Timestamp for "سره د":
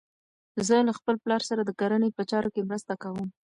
1.49-1.71